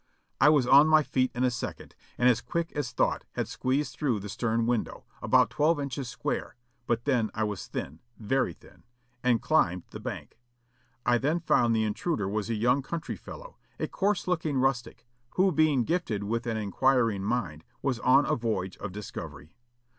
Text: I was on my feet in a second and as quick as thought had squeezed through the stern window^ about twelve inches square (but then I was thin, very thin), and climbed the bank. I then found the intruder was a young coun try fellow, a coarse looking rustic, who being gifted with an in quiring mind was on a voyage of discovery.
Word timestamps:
I 0.39 0.49
was 0.49 0.65
on 0.65 0.87
my 0.87 1.03
feet 1.03 1.29
in 1.35 1.43
a 1.43 1.51
second 1.51 1.93
and 2.17 2.27
as 2.27 2.41
quick 2.41 2.71
as 2.71 2.91
thought 2.91 3.23
had 3.33 3.47
squeezed 3.47 3.95
through 3.95 4.19
the 4.19 4.29
stern 4.29 4.65
window^ 4.65 5.03
about 5.21 5.51
twelve 5.51 5.79
inches 5.79 6.09
square 6.09 6.55
(but 6.87 7.05
then 7.05 7.29
I 7.35 7.43
was 7.43 7.67
thin, 7.67 7.99
very 8.17 8.53
thin), 8.53 8.81
and 9.23 9.43
climbed 9.43 9.83
the 9.91 9.99
bank. 9.99 10.39
I 11.05 11.19
then 11.19 11.39
found 11.39 11.75
the 11.75 11.83
intruder 11.83 12.27
was 12.27 12.49
a 12.49 12.55
young 12.55 12.81
coun 12.81 13.01
try 13.01 13.15
fellow, 13.15 13.59
a 13.79 13.87
coarse 13.87 14.27
looking 14.27 14.57
rustic, 14.57 15.05
who 15.35 15.51
being 15.51 15.83
gifted 15.83 16.23
with 16.23 16.47
an 16.47 16.57
in 16.57 16.71
quiring 16.71 17.21
mind 17.23 17.63
was 17.83 17.99
on 17.99 18.25
a 18.25 18.35
voyage 18.35 18.77
of 18.77 18.91
discovery. 18.91 19.53